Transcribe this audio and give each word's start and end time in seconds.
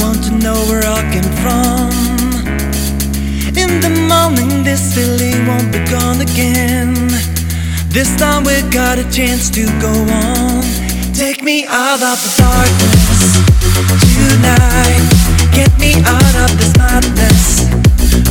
want 0.00 0.22
to 0.24 0.32
know 0.38 0.58
where 0.68 0.84
I 0.84 1.00
came 1.12 1.30
from. 1.42 1.90
In 3.56 3.80
the 3.80 3.92
morning, 4.06 4.64
this 4.64 4.94
feeling 4.94 5.46
won't 5.46 5.72
be 5.72 5.78
gone 5.90 6.20
again. 6.20 6.94
This 7.90 8.14
time 8.16 8.44
we 8.44 8.62
got 8.70 8.98
a 8.98 9.06
chance 9.10 9.50
to 9.50 9.64
go 9.80 9.90
on. 9.90 10.62
Take 11.14 11.42
me 11.42 11.66
out 11.66 12.02
of 12.02 12.16
the 12.22 12.32
darkness 12.36 13.22
tonight. 14.14 15.04
Get 15.52 15.72
me 15.78 15.94
out 16.04 16.34
of 16.44 16.50
this 16.58 16.76
madness 16.76 17.66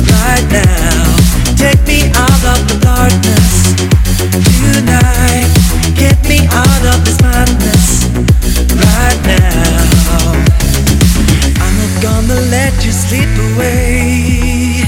right 0.08 0.46
now. 0.50 1.16
Take 1.56 1.82
me 1.86 2.08
out 2.14 2.44
of 2.52 2.60
the 2.68 2.78
darkness 2.80 3.76
tonight. 4.56 5.50
Get 5.94 6.18
me 6.28 6.46
out 6.48 6.84
of 6.92 7.04
this 7.04 7.20
madness 7.20 8.08
right 8.72 9.20
now. 9.26 9.97
Gonna 12.08 12.40
let 12.56 12.74
you 12.84 12.92
slip 12.92 13.32
away. 13.48 14.82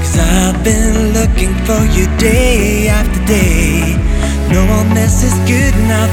Cause 0.00 0.16
I've 0.18 0.62
been 0.62 1.12
looking 1.18 1.54
for 1.66 1.82
you 1.96 2.04
day 2.18 2.88
after 2.88 3.20
day. 3.26 3.96
No 4.54 4.62
one 4.76 4.96
else 4.96 5.22
is 5.24 5.36
good 5.52 5.74
enough. 5.84 6.12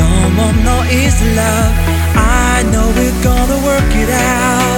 Don't 0.00 0.32
want 0.38 0.58
no 0.70 0.76
easy 1.00 1.28
love. 1.42 1.74
I 2.14 2.62
know 2.70 2.86
we're 2.96 3.20
gonna 3.28 3.58
work 3.70 3.90
it 4.02 4.10
out. 4.10 4.77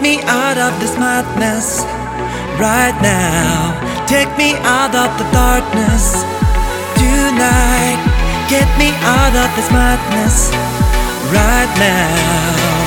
Me 0.00 0.20
out 0.22 0.58
of 0.58 0.78
this 0.80 0.96
madness 0.98 1.84
right 2.58 2.96
now. 3.02 3.74
Take 4.06 4.30
me 4.38 4.54
out 4.62 4.94
of 4.94 5.10
the 5.18 5.26
darkness 5.32 6.22
tonight. 6.94 8.00
Get 8.48 8.68
me 8.78 8.90
out 9.02 9.34
of 9.34 9.48
this 9.56 9.70
madness 9.70 10.50
right 11.32 11.72
now. 11.78 12.77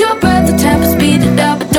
Your 0.00 0.18
breath, 0.20 0.50
the 0.50 0.56
tempo 0.58 0.86
speed 0.86 1.22
it 1.22 1.40
up, 1.40 1.75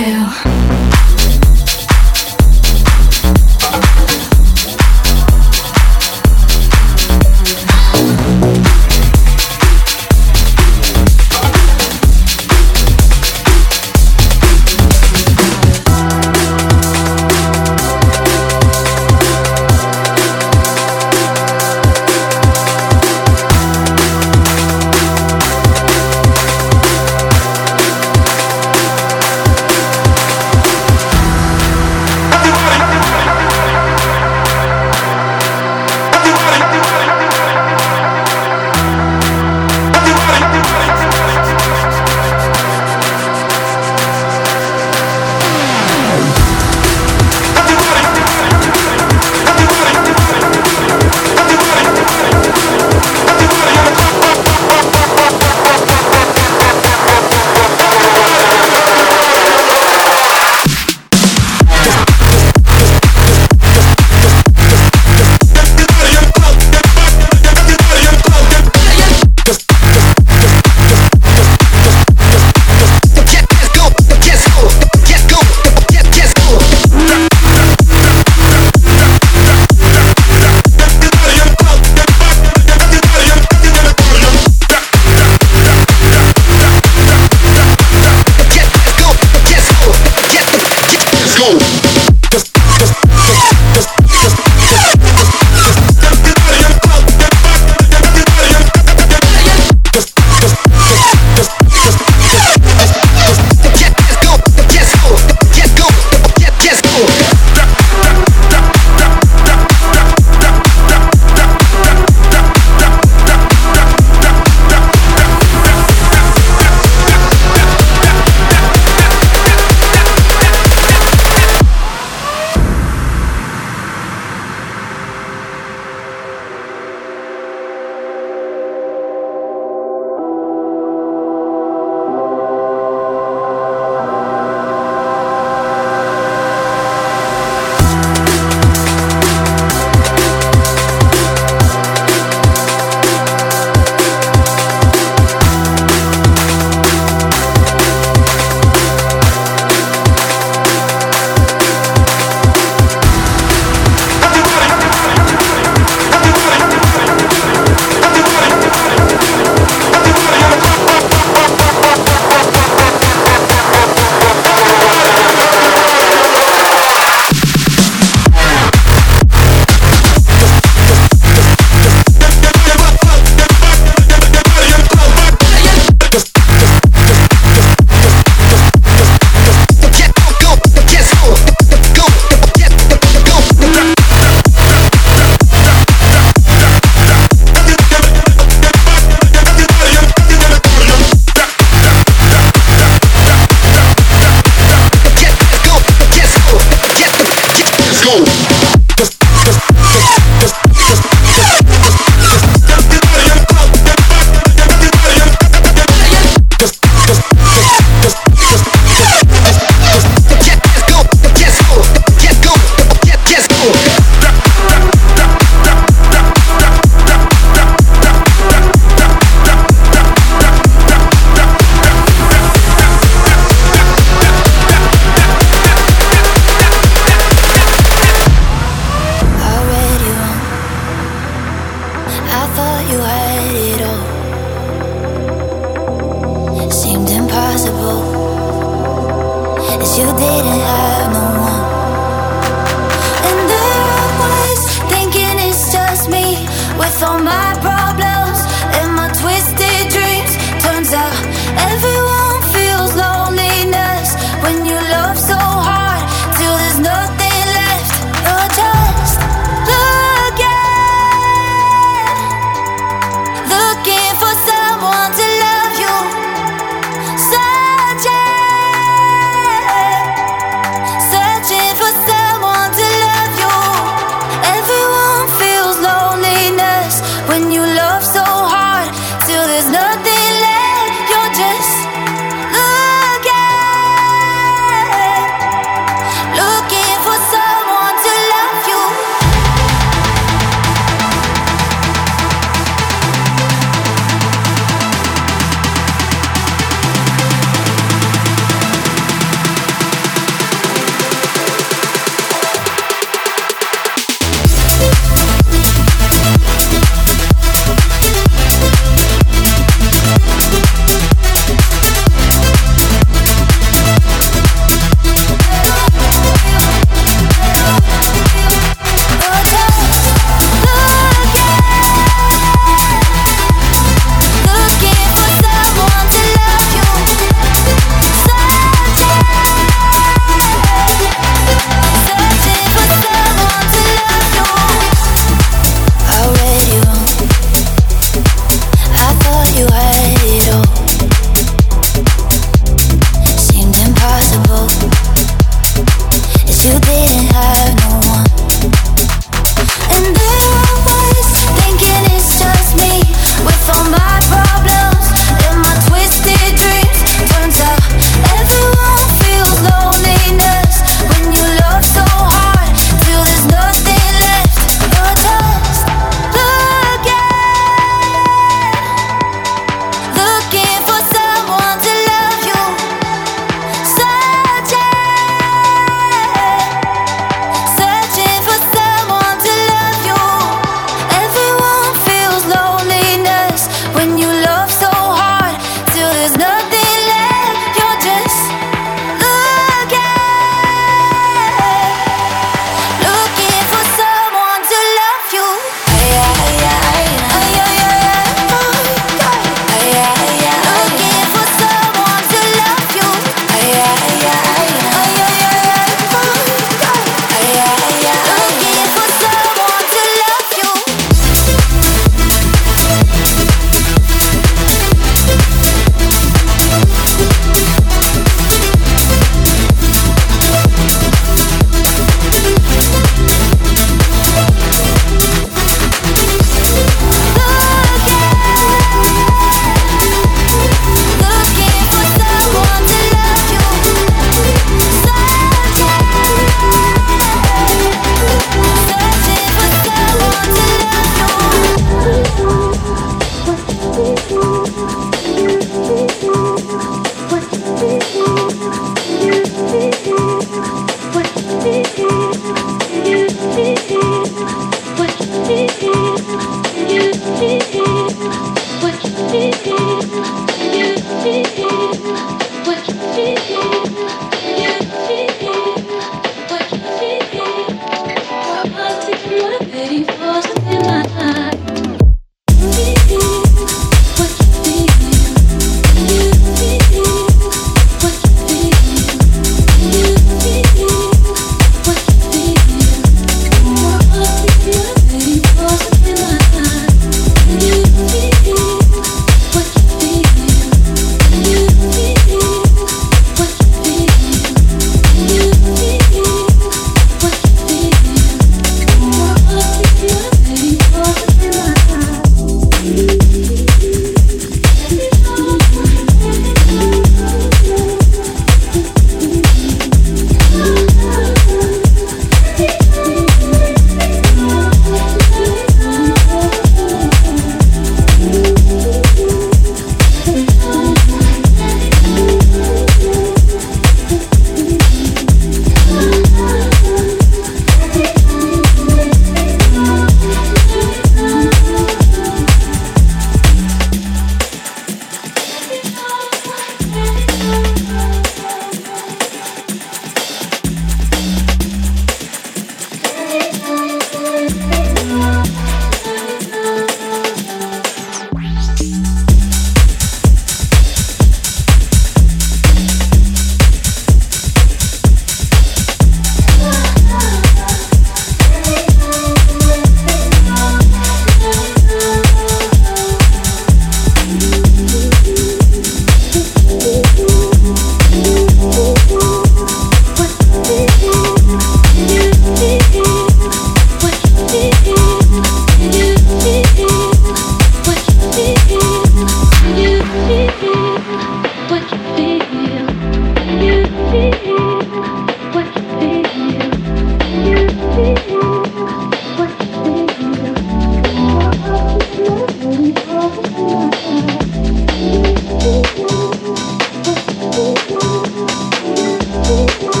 Thank 599.51 599.95
you. 599.95 600.00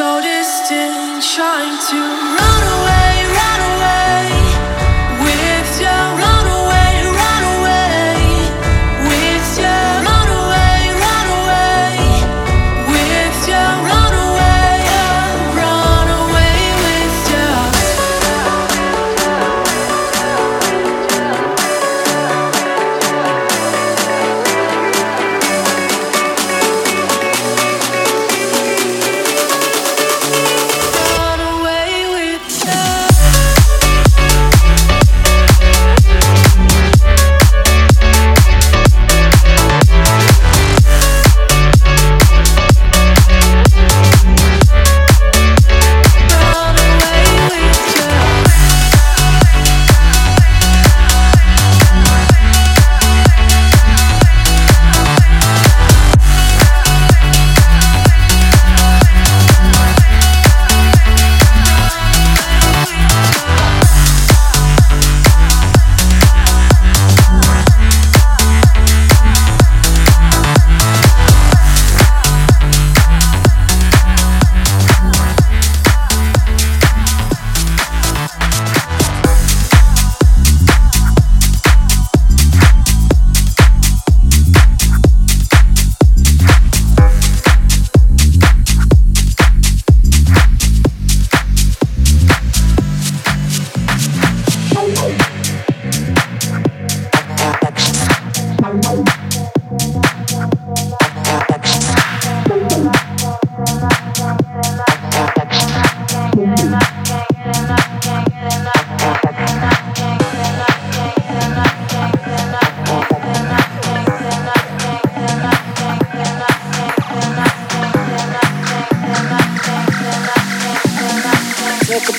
so 0.00 0.18
distant, 0.22 1.22
trying 1.22 1.76
to 1.90 1.98
run 1.98 2.62
away. 2.72 2.79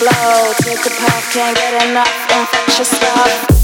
flow. 0.02 0.54
Take 0.58 0.84
a 0.86 0.90
puff, 0.90 1.32
can't 1.32 1.56
get 1.56 1.90
enough 1.90 2.10
infectious 2.34 2.90
stuff. 2.90 3.61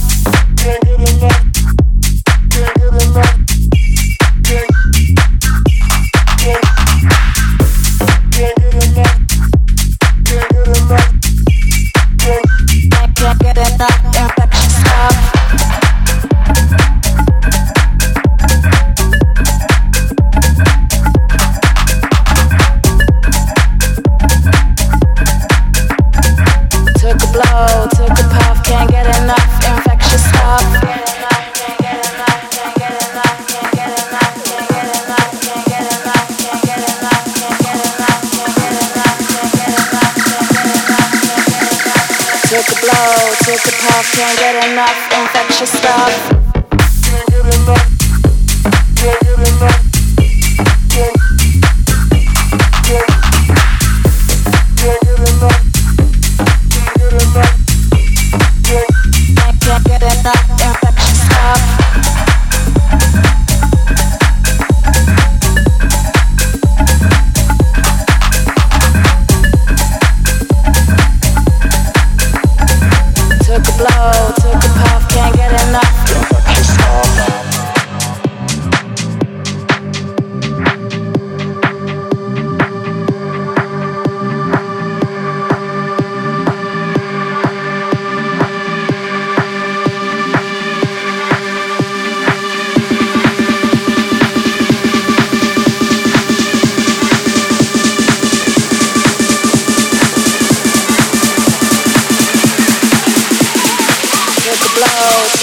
can't 44.18 44.40
get 44.40 44.72
enough 44.72 44.98
infectious 45.14 45.70
stuff. 45.70 46.37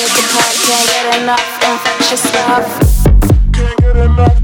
Can't 0.06 0.86
get 0.86 1.22
enough 1.22 1.62
infectious 1.64 2.24
love. 2.34 3.52
Can't 3.52 3.78
get 3.80 3.96
enough. 3.96 4.43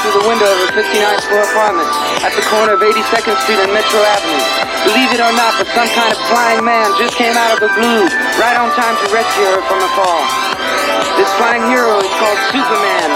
Through 0.00 0.16
the 0.16 0.26
window 0.28 0.48
of 0.48 0.58
her 0.64 0.72
59th 0.80 1.24
floor 1.28 1.44
apartment 1.44 1.88
at 2.24 2.32
the 2.32 2.44
corner 2.48 2.72
of 2.72 2.80
82nd 2.80 3.36
Street 3.44 3.60
and 3.60 3.72
Metro 3.72 4.00
Avenue. 4.00 4.44
Believe 4.88 5.12
it 5.12 5.20
or 5.20 5.32
not, 5.36 5.52
but 5.60 5.68
some 5.76 5.88
kind 5.92 6.08
of 6.08 6.18
flying 6.32 6.64
man 6.64 6.88
just 6.96 7.16
came 7.20 7.36
out 7.36 7.52
of 7.52 7.60
the 7.60 7.70
blue, 7.76 8.08
right 8.40 8.56
on 8.56 8.72
time 8.72 8.96
to 8.96 9.06
rescue 9.12 9.44
her 9.52 9.60
from 9.68 9.80
a 9.84 9.90
fall. 9.92 10.24
This 11.20 11.28
flying 11.36 11.68
hero 11.68 12.00
is 12.00 12.12
called 12.16 12.40
Superman. 12.48 13.08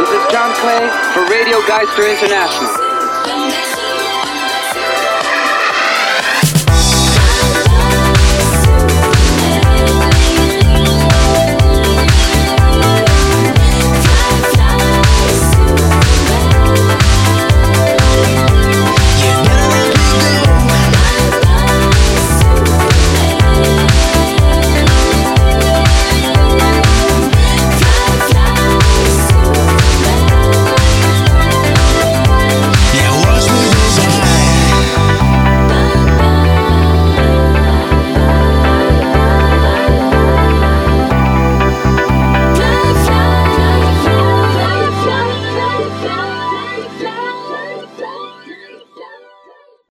This 0.00 0.08
is 0.08 0.22
John 0.32 0.56
Clay 0.64 0.88
for 1.12 1.28
Radio 1.28 1.60
Geister 1.68 2.08
International. 2.08 3.71